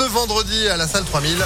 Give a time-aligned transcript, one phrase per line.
[0.00, 1.36] ce vendredi à la salle 3000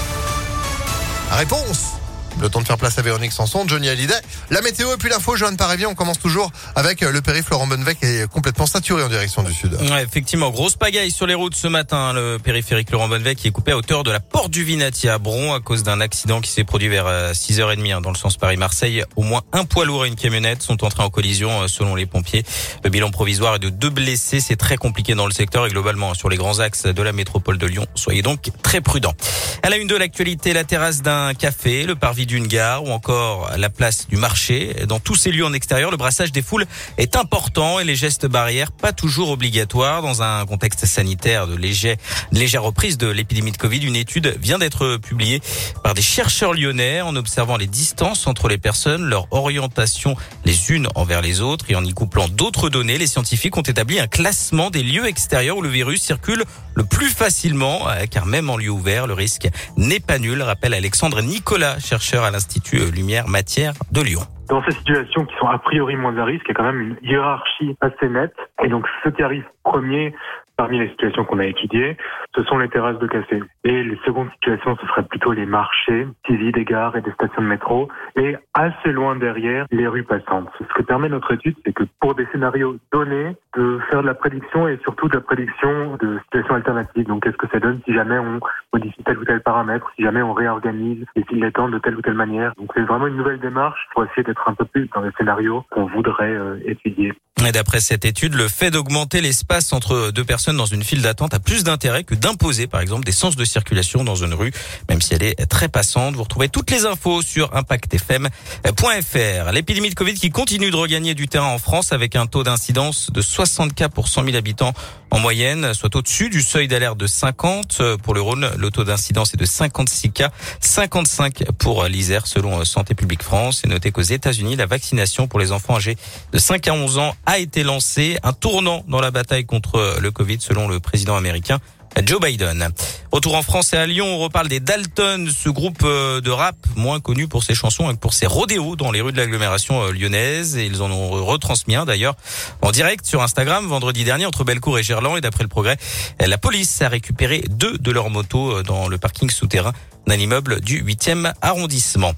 [1.32, 1.94] Réponse
[2.40, 4.14] le temps de faire place à Véronique Sanson, Johnny Hallyday.
[4.50, 5.86] La météo et puis l'info, Johan Paravier.
[5.86, 9.74] On commence toujours avec le périph' Laurent Bonnevec est complètement saturé en direction du sud.
[9.74, 12.12] Ouais, effectivement, grosse pagaille sur les routes ce matin.
[12.12, 15.18] Le périphérique Laurent Bonnevec qui est coupé à hauteur de la porte du Vinati à
[15.18, 18.36] Bron à cause d'un accident qui s'est produit vers 6h30 euh, hein, dans le sens
[18.36, 19.04] Paris-Marseille.
[19.16, 22.06] Au moins un poids lourd et une camionnette sont entrés en collision euh, selon les
[22.06, 22.44] pompiers.
[22.82, 24.40] Le bilan provisoire est de deux blessés.
[24.40, 27.58] C'est très compliqué dans le secteur et globalement sur les grands axes de la métropole
[27.58, 27.86] de Lyon.
[27.94, 29.14] Soyez donc très prudents.
[29.62, 33.50] À la une de l'actualité, la terrasse d'un café, le parvis d'une gare ou encore
[33.56, 34.74] la place du marché.
[34.86, 36.66] Dans tous ces lieux en extérieur, le brassage des foules
[36.98, 40.02] est important et les gestes barrières pas toujours obligatoires.
[40.02, 41.96] Dans un contexte sanitaire de, léger,
[42.32, 45.40] légère reprise de l'épidémie de Covid, une étude vient d'être publiée
[45.82, 50.88] par des chercheurs lyonnais en observant les distances entre les personnes, leur orientation les unes
[50.94, 52.98] envers les autres et en y couplant d'autres données.
[52.98, 56.44] Les scientifiques ont établi un classement des lieux extérieurs où le virus circule
[56.74, 60.74] le plus facilement, euh, car même en lieu ouvert, le risque n'est pas nul, rappelle
[60.74, 64.20] Alexandre Nicolas, chercheur à l'Institut Lumière Matière de Lyon.
[64.48, 66.80] Dans ces situations qui sont a priori moins à risque, il y a quand même
[66.80, 68.36] une hiérarchie assez nette.
[68.62, 70.14] Et donc, ce qui arrive premier
[70.56, 71.96] parmi les situations qu'on a étudiées,
[72.34, 73.42] ce sont les terrasses de café.
[73.64, 77.42] Et les secondes situations, ce seraient plutôt les marchés, TV, des gares et des stations
[77.42, 77.88] de métro.
[78.16, 80.48] Et assez loin derrière, les rues passantes.
[80.58, 84.14] Ce que permet notre étude, c'est que pour des scénarios donnés, de faire de la
[84.14, 87.06] prédiction et surtout de la prédiction de situations alternatives.
[87.06, 88.40] Donc, qu'est-ce que ça donne si jamais on
[88.72, 92.02] modifie tel ou tel paramètre, si jamais on réorganise les files d'attente de telle ou
[92.02, 92.52] telle manière.
[92.56, 95.64] Donc, c'est vraiment une nouvelle démarche pour essayer d'être un peu plus dans les scénarios
[95.70, 97.12] qu'on voudrait euh, étudier.
[97.46, 101.32] Et d'après cette étude, le fait d'augmenter l'espace entre deux personnes dans une file d'attente
[101.32, 104.52] a plus d'intérêt que d'imposer, par exemple, des sens de circulation dans une rue,
[104.88, 106.14] même si elle est très passante.
[106.14, 109.52] Vous retrouvez toutes les infos sur impactfm.fr.
[109.52, 113.10] L'épidémie de Covid qui continue de regagner du terrain en France avec un taux d'incidence
[113.10, 114.74] de 60 cas pour 100 000 habitants
[115.14, 117.80] en moyenne, soit au-dessus du seuil d'alerte de 50.
[118.02, 122.96] Pour le Rhône, le taux d'incidence est de 56 cas, 55 pour l'Isère selon Santé
[122.96, 123.62] publique France.
[123.64, 125.96] Et notez qu'aux États-Unis, la vaccination pour les enfants âgés
[126.32, 128.18] de 5 à 11 ans a été lancée.
[128.24, 131.60] Un tournant dans la bataille contre le Covid selon le président américain.
[132.02, 132.68] Joe Biden.
[133.12, 136.56] Retour en France et à Lyon, on reparle des Dalton, ce groupe euh, de rap
[136.74, 139.92] moins connu pour ses chansons et pour ses rodéos dans les rues de l'agglomération euh,
[139.92, 140.56] lyonnaise.
[140.56, 142.16] Et ils en ont retransmis un d'ailleurs
[142.62, 145.16] en direct sur Instagram vendredi dernier entre Bellecour et Gerland.
[145.16, 145.76] Et d'après le progrès,
[146.18, 149.72] la police a récupéré deux de leurs motos euh, dans le parking souterrain
[150.06, 152.12] d'un immeuble du 8e arrondissement.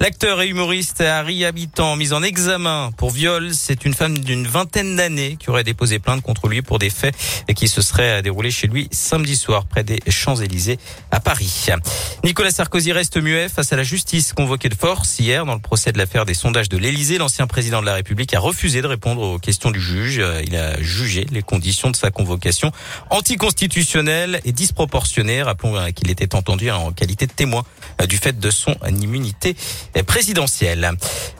[0.00, 3.54] L'acteur et humoriste Harry Habitant mis en examen pour viol.
[3.54, 7.14] C'est une femme d'une vingtaine d'années qui aurait déposé plainte contre lui pour des faits
[7.54, 10.78] qui se seraient déroulés chez lui samedi soir près des Champs-Élysées
[11.10, 11.66] à Paris.
[12.24, 15.92] Nicolas Sarkozy reste muet face à la justice convoquée de force hier dans le procès
[15.92, 17.18] de l'affaire des sondages de l'Élysée.
[17.18, 20.22] L'ancien président de la République a refusé de répondre aux questions du juge.
[20.46, 22.72] Il a jugé les conditions de sa convocation
[23.10, 25.42] anticonstitutionnelles et disproportionnées.
[25.42, 27.64] Rappelons qu'il était entendu en qualité de témoin
[28.08, 29.56] du fait de son immunité
[30.06, 30.92] présidentielle.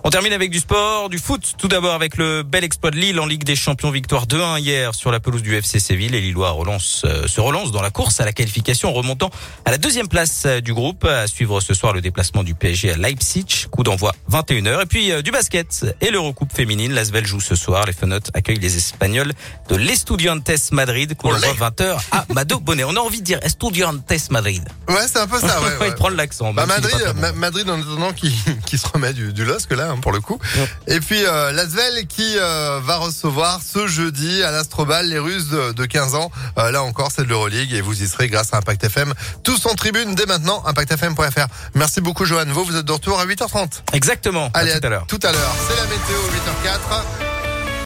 [0.04, 1.54] On termine avec du sport, du foot.
[1.58, 4.94] Tout d'abord avec le bel exploit de Lille en Ligue des Champions, victoire 2-1 hier
[4.94, 6.10] sur la pelouse du FC Séville.
[6.10, 9.30] Les Lillois relance, euh, se relancent dans la course à la qualification, remontant
[9.64, 11.04] à la deuxième place euh, du groupe.
[11.04, 14.82] À suivre ce soir le déplacement du PSG à Leipzig, coup d'envoi 21h.
[14.82, 16.92] Et puis du basket et l'Eurocoupe féminine.
[16.92, 17.86] L'Asvel joue ce soir.
[17.86, 19.32] Les Fenotes accueillent les Espagnols
[19.68, 22.84] de l'Estudiantes Madrid, coup d'envoi 20h à Mado Bonnet.
[22.84, 24.62] On a envie de dire Estudiantes Madrid.
[24.88, 25.60] Ouais, c'est un peu ça.
[25.60, 26.41] Ouais, il prend l'accent.
[26.52, 26.96] Bah, Madrid,
[27.36, 28.34] Madrid en attendant qui,
[28.66, 30.38] qui se remet du, du LOSC là, hein, pour le coup.
[30.86, 35.84] Et puis euh, Lasvel qui euh, va recevoir ce jeudi à l'Astrobal les Russes de,
[35.84, 36.30] 15 ans.
[36.58, 39.14] Euh, là encore, c'est de l'Euroleague et vous y serez grâce à Impact FM.
[39.42, 41.46] Tous en tribune dès maintenant, impactfm.fr.
[41.74, 42.46] Merci beaucoup Johan.
[42.48, 43.82] Vous, vous êtes de retour à 8h30.
[43.92, 44.50] Exactement.
[44.54, 45.06] Allez, à tout à l'heure.
[45.06, 45.54] Tout à l'heure.
[45.68, 46.18] C'est la météo
[46.64, 47.41] 8h04.